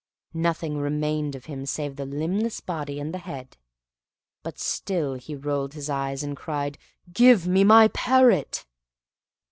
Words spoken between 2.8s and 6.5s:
and the head; but still he rolled his eyes, and